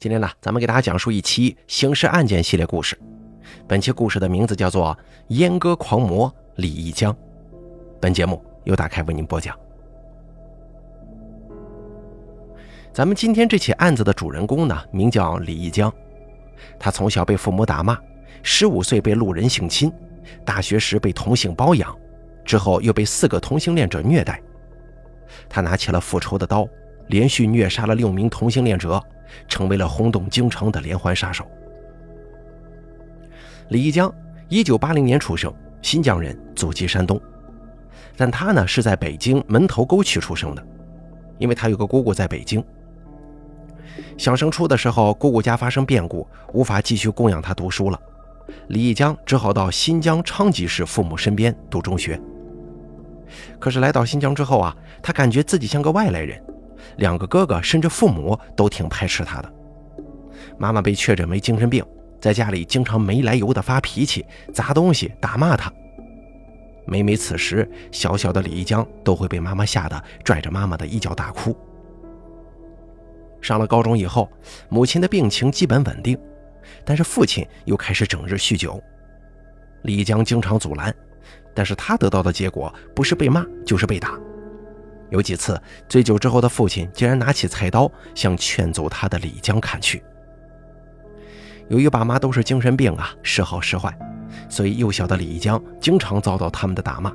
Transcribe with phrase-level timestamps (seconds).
[0.00, 2.98] 今天呢，咱们给大家讲述一期刑事案件系列故事。
[3.68, 4.96] 本期故事的名字叫做
[5.36, 7.12] 《阉割狂魔李义江》。
[8.00, 9.54] 本节目由大开为您播讲。
[12.94, 15.92] 咱们今天这起案子的主人公呢，名叫李义江。
[16.78, 17.98] 他从小被父母打骂，
[18.42, 19.92] 十五岁被路人性侵，
[20.46, 21.94] 大学时被同性包养，
[22.42, 24.40] 之后又被四个同性恋者虐待。
[25.46, 26.66] 他拿起了复仇的刀，
[27.08, 28.98] 连续虐杀了六名同性恋者。
[29.48, 31.46] 成为了轰动京城的连环杀手。
[33.68, 34.12] 李义江，
[34.48, 37.20] 一九八零年出生，新疆人，祖籍山东，
[38.16, 40.66] 但他呢是在北京门头沟区出生的，
[41.38, 42.64] 因为他有个姑姑在北京。
[44.18, 48.00] 小升初的时候，姑姑家发生变故，无法继续供养他读书了，
[48.68, 52.20] 李义江只好到新疆昌吉市父母身边读中学。
[53.58, 56.42] 可是来到新疆之后啊，他感觉自己像个外来人。
[56.96, 59.52] 两个哥哥甚至父母都挺排斥他的。
[60.58, 61.84] 妈妈被确诊为精神病，
[62.20, 65.72] 在家里经常没来由的发脾气、砸东西、打骂他。
[66.86, 71.56] 每每此时，小小的李一江都会被妈妈吓得拽着妈妈的衣角大哭。
[73.40, 74.28] 上了高中以后，
[74.68, 76.18] 母亲的病情基本稳定，
[76.84, 78.82] 但是父亲又开始整日酗酒。
[79.82, 80.94] 李一江经常阻拦，
[81.54, 84.18] 但是他得到的结果不是被骂就是被打。
[85.10, 90.02] 有几次醉酒之后的父亲竟然拿起菜刀向劝阻他的李江砍去。
[91.68, 93.96] 由于爸妈都是精神病啊，时好时坏，
[94.48, 97.12] 所以幼小的李江经常遭到他们的打骂，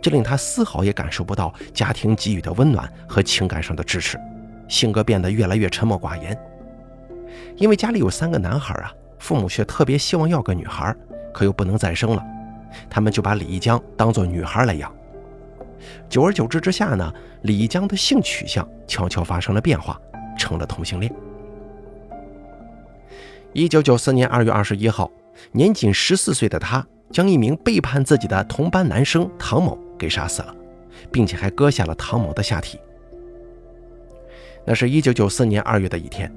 [0.00, 4.16] 这令他丝毫也感受不到家庭给予的温暖和情感上的支持，
[4.68, 6.38] 性格变得越来越沉默寡言。
[7.56, 10.94] 因为家里有三个男孩啊，父母却特别希望要个女孩，
[11.34, 12.24] 可又不能再生了，
[12.88, 14.94] 他们就把李一江当做女孩来养。
[16.08, 20.00] 久而久之之下呢，李江的性取向悄悄发生了变化，
[20.38, 21.12] 成了同性恋。
[23.52, 25.10] 一九九四年二月二十一号，
[25.52, 30.54] 年仅十四岁的他将一名背叛自己的同班男生唐某给杀死了，
[31.10, 32.78] 并且还割下了唐某的下体。
[34.64, 36.32] 那是一九九四年二月的一天，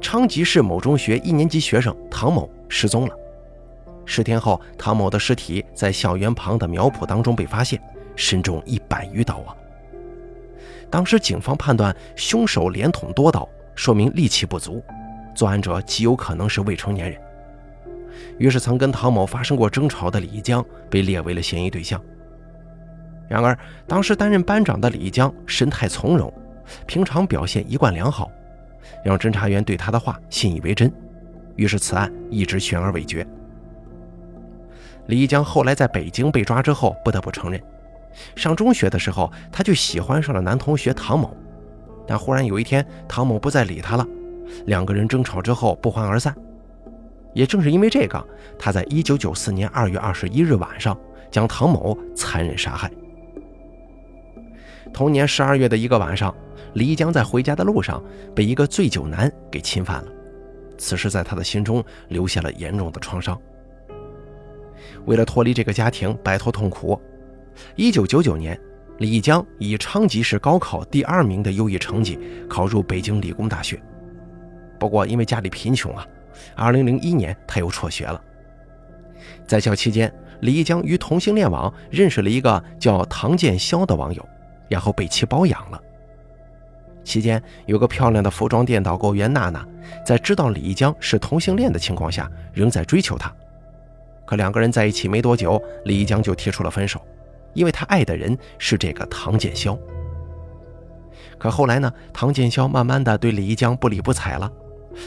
[0.00, 3.14] 昌吉市某中学一年级学生唐某失踪了。
[4.04, 7.80] 十天后，唐某的尸体在校园旁的苗圃当中被发现。
[8.18, 9.54] 身中一百余刀啊！
[10.90, 14.82] 当时警方判断凶手连捅多刀，说明力气不足，
[15.34, 17.20] 作案者极有可能是未成年人。
[18.38, 22.02] 于是，曾跟唐某发生过争吵的李江被列为了嫌疑对象。
[23.28, 23.56] 然而，
[23.86, 26.32] 当时担任班长的李江神态从容，
[26.86, 28.28] 平常表现一贯良好，
[29.04, 30.92] 让侦查员对他的话信以为真。
[31.54, 33.24] 于是，此案一直悬而未决。
[35.06, 37.62] 李江后来在北京被抓之后，不得不承认。
[38.34, 41.36] 上中学的时候，他就喜欢上了男同学唐某，
[42.06, 44.06] 但忽然有一天，唐某不再理他了，
[44.66, 46.34] 两个人争吵之后不欢而散。
[47.34, 48.26] 也正是因为这个，
[48.58, 50.98] 他在1994年2月21日晚上
[51.30, 52.90] 将唐某残忍杀害。
[54.92, 56.34] 同年12月的一个晚上，
[56.72, 58.02] 李江在回家的路上
[58.34, 60.08] 被一个醉酒男给侵犯了，
[60.78, 63.38] 此事在他的心中留下了严重的创伤。
[65.04, 67.00] 为了脱离这个家庭，摆脱痛苦。
[67.76, 68.58] 一九九九年，
[68.98, 73.80] 李江以昌吉市高考第二名的优异成绩考入北京理工大学。
[74.78, 76.06] 不过，因为家里贫穷啊，
[76.54, 78.20] 二零零一年他又辍学了。
[79.46, 84.24] 在校期间，李江于同性恋网认识了一个叫唐建霄的网友，
[84.68, 85.80] 然后被其包养了。
[87.02, 89.66] 期间，有个漂亮的服装店导购袁娜娜，
[90.04, 93.34] 在知道李一江是同性恋的情况下，仍在追求他。
[94.26, 97.00] 可两个人在一起没多久，李一江就提出了分手。
[97.54, 99.76] 因为他爱的人是这个唐建霄，
[101.38, 101.92] 可后来呢？
[102.12, 104.50] 唐建霄慢慢的对李一江不理不睬了，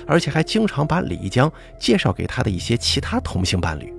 [0.07, 3.94] 而且还经常把李一江介绍给他的一些其他同性伴侣。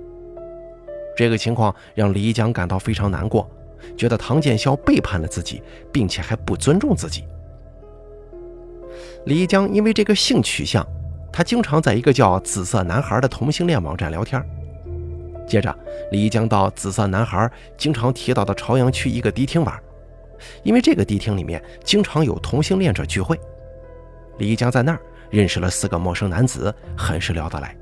[1.15, 3.49] 这个情况让李一江感到非常难过，
[3.95, 5.61] 觉得唐建霄背叛了自己，
[5.91, 7.23] 并且还不尊重自己。
[9.25, 10.85] 李一江因为这个性取向，
[11.31, 14.43] 他经常在一个叫“紫色男孩”的同性恋网站聊天。
[15.47, 15.75] 接着，
[16.11, 19.79] 李江到紫色男孩经常提到的朝阳区一个迪厅玩，
[20.63, 23.39] 因为这个迪厅里面经常有同性恋者聚会。
[24.39, 24.99] 李江在那儿
[25.29, 27.75] 认识了四个陌生男子，很是聊得来。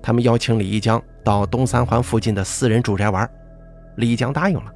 [0.00, 3.28] 他们邀请李一江到东三环附近的私人住宅玩，
[3.96, 4.72] 李一江答应了。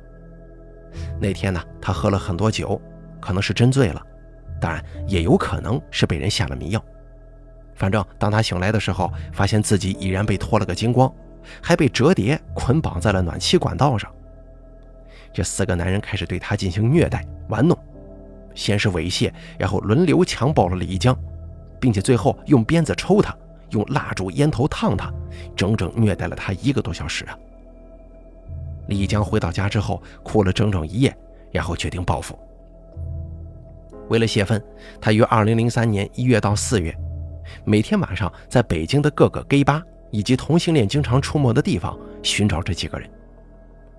[1.21, 2.81] 那天呢，他喝了很多酒，
[3.21, 4.03] 可能是真醉了，
[4.61, 6.85] 当然也有可能是被人下了迷药。
[7.75, 11.13] 反正当他醒来的时候，发现自己已然被脱了个精光。
[11.63, 14.11] 还被折叠捆绑在了暖气管道上。
[15.33, 17.77] 这四个男人开始对他进行虐待、玩弄，
[18.55, 21.19] 先是猥亵，然后轮流强暴了李江，
[21.81, 23.35] 并且最后用鞭子抽他，
[23.71, 25.11] 用蜡烛、烟头烫他，
[25.57, 27.39] 整整虐待了他一个多小时啊！
[28.89, 31.17] 李江回到家之后，哭了整整一夜，
[31.51, 32.39] 然后决定报复。
[34.09, 34.63] 为了泄愤，
[35.01, 36.95] 他于2003年1月到4月，
[37.65, 39.83] 每天晚上在北京的各个 gay 吧
[40.13, 43.11] 以及同性恋经常出没的地方寻找这几个人，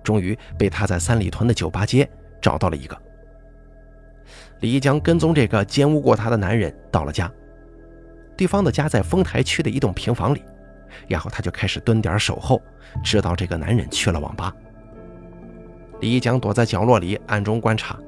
[0.02, 2.08] 终于被他在三里屯的酒吧街
[2.40, 2.96] 找到了一个。
[4.60, 7.30] 李一江跟踪这个奸污过他的男人到了家，
[8.36, 10.42] 对方的家在丰台区的一栋平房里，
[11.08, 12.62] 然后他就开始蹲点守候，
[13.02, 14.54] 直到这个男人去了网吧。
[16.00, 17.98] 李一江躲在角落里暗中观察，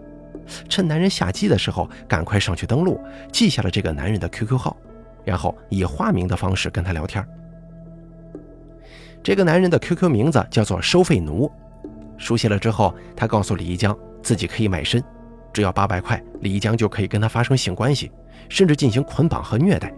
[0.69, 3.01] 趁男人下机的时候，赶快上去登录，
[3.33, 4.77] 记下了这个男人的 QQ 号，
[5.25, 7.27] 然后以化名的方式跟他聊天。
[9.27, 11.51] 这个男人的 QQ 名字叫做“收费奴”。
[12.17, 13.93] 熟悉了之后，他告诉李一江
[14.23, 15.03] 自己可以卖身，
[15.53, 18.13] 只要八百块，李一江就可以跟他发生性关系，
[18.49, 19.93] 甚至进行捆绑和虐待。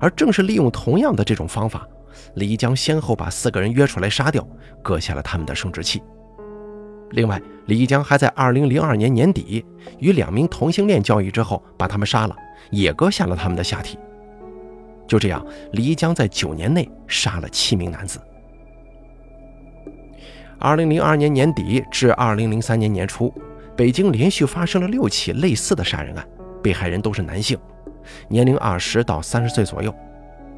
[0.00, 1.86] 而正是利用同样的这种方法，
[2.34, 4.44] 李一江先后把四个人约出来杀掉，
[4.82, 6.02] 割下了他们的生殖器。
[7.10, 9.64] 另外，李一江还在2002年年底
[10.00, 12.34] 与两名同性恋交易之后，把他们杀了，
[12.72, 13.96] 也割下了他们的下体。
[15.08, 18.20] 就这样，李一江在九年内杀了七名男子。
[20.60, 23.32] 2002年年底至2003年年初，
[23.74, 26.28] 北京连续发生了六起类似的杀人案，
[26.62, 27.58] 被害人都是男性，
[28.28, 29.94] 年龄二十到三十岁左右。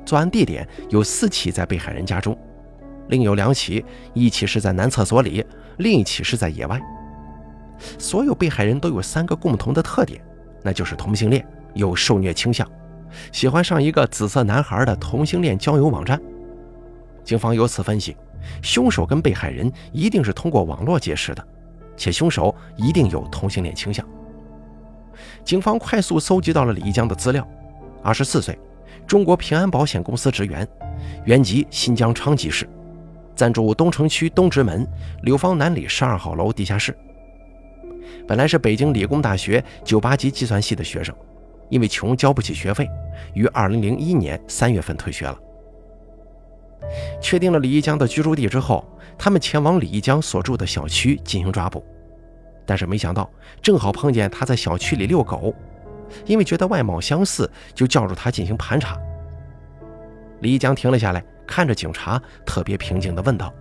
[0.05, 2.37] 作案地点有四起在被害人家中，
[3.08, 5.44] 另有两起，一起是在男厕所里。
[5.76, 6.81] 另一起是在野外。
[7.99, 10.20] 所有被害人都有三个共同的特点，
[10.62, 12.69] 那就是同性恋，有受虐倾向，
[13.32, 16.20] 喜欢上一个紫色男孩的同性恋交友网站。
[17.24, 18.16] 警方由此分析，
[18.62, 21.46] 凶手跟被害人一定是通过网络结识的，
[21.96, 24.06] 且凶手一定有同性恋倾向。
[25.44, 27.46] 警方快速搜集到了李一江的资料：
[28.02, 28.58] 二十四岁，
[29.06, 30.66] 中国平安保险公司职员，
[31.24, 32.68] 原籍新疆昌吉市。
[33.36, 34.86] 暂住东城区东直门
[35.22, 36.96] 柳芳南里十二号楼地下室。
[38.26, 41.14] 本来是北京理工大学九八级计算系的学生，
[41.70, 42.87] 因为穷交不起学费，
[43.32, 45.38] 于二零零一年三月份退学了。
[47.20, 48.84] 确定了李一江的居住地之后，
[49.17, 51.84] 他们前往李一江所住的小区进行抓捕，
[52.67, 53.31] 但是没想到
[53.62, 55.55] 正好碰见他在小区里遛狗，
[56.26, 58.99] 因为觉得外貌相似，就叫住他进行盘查。
[60.40, 61.25] 李一江停了下来。
[61.46, 63.52] 看着警察，特别平静地问道：“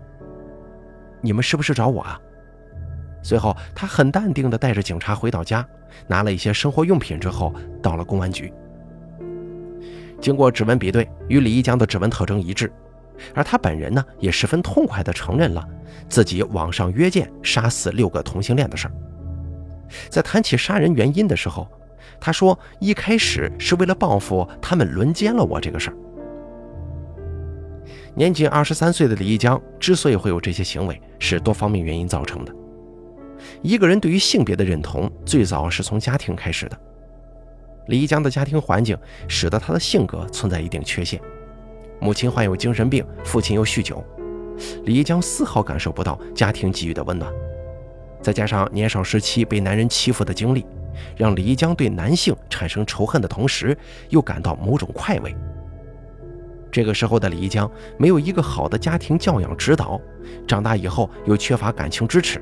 [1.21, 2.21] 你们是不是找我啊？”
[3.21, 5.65] 随后，他很淡定地带着警察回到家，
[6.07, 8.51] 拿了一些生活用品之后，到了公安局。
[10.21, 12.71] 经过指纹比对，与李一江的指纹特征一致，
[13.33, 15.65] 而他本人呢，也十分痛快地承认了
[16.07, 18.93] 自己网上约见杀死六个同性恋的事儿。
[20.09, 21.67] 在谈起杀人原因的时候，
[22.19, 25.95] 他说：“一开始是为了报复他们轮奸了我这个事儿。”
[28.15, 32.53] 年仅二十三岁的李一江之所以会有这些行为，是多方面原因造成的。
[33.61, 36.79] 一个人对于性别的认同，最早是从家庭开始的。
[37.87, 38.97] 李一江的家庭环境
[39.27, 41.19] 使得他的性格存在一定缺陷，
[41.99, 44.03] 母亲患有精神病，父亲又酗酒，
[44.85, 47.31] 李一江丝毫感受不到家庭给予的温暖。
[48.21, 50.65] 再加上年少时期被男人欺负的经历，
[51.17, 53.77] 让李一江对男性产生仇恨的同时，
[54.09, 55.35] 又感到某种快慰。
[56.71, 59.99] 这个时候的李一江没有一个好的家庭教养指导，
[60.47, 62.39] 长大以后又缺乏感情支持，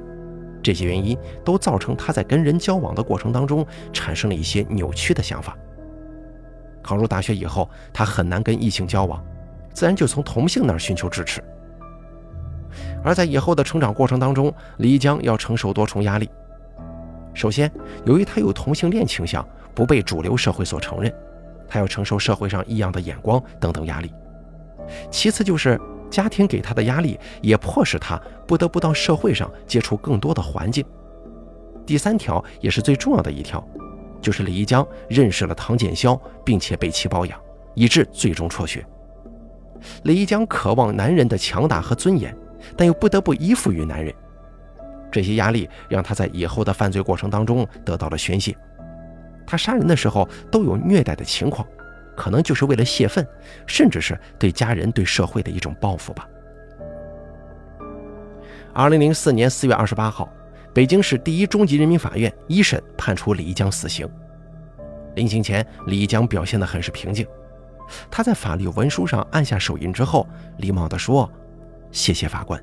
[0.61, 5.57] 这些原因都造成他在跟人交往的过程当中产生了一些扭曲的想法。
[6.81, 9.23] 考入大学以后，他很难跟异性交往，
[9.73, 11.43] 自然就从同性那儿寻求支持。
[13.03, 16.29] 而在以后的成长过程当中，李江要承受多重压力。
[17.33, 17.71] 首先，
[18.05, 21.13] 由于他有同性恋倾向，不被主流社会所承认。
[21.67, 24.13] 他要承受社会上异样的眼光等等压力，
[25.11, 30.85] 其次就是家庭给他的压力，也迫使他不得不到社会上接触更多的环境。
[31.85, 33.65] 第三条也是最重要的一条，
[34.21, 37.39] 就是李一江认识了唐建霄，并且被其包养，
[37.75, 38.85] 以致最终辍学。
[40.03, 42.35] 李一江渴望男人的强大和尊严，
[42.75, 44.13] 但又不得不依附于男人，
[45.11, 48.55] 这些压力让他在以后的犯罪过程当中得到了宣泄。
[49.45, 51.65] 他杀人的时候都有虐待的情况，
[52.17, 53.25] 可能就是为了泄愤，
[53.67, 56.27] 甚至是对家人、对社会的一种报复吧。
[58.73, 60.27] 二零零四年四月二十八号，
[60.73, 64.09] 北京市第一中级人民法院一审判处李江死刑。
[65.15, 67.25] 临行前，李江表现得很是平静，
[68.09, 71.31] 他在法律文书上按下手印之后，礼貌地说
[71.91, 72.61] ：“谢谢法官。”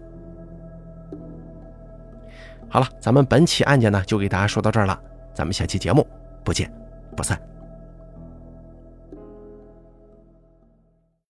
[2.68, 5.00] 好了，咱们本期案件呢就给大家说到这儿了，
[5.32, 6.06] 咱们下期节目。
[6.44, 6.70] 不见
[7.16, 7.53] 不散。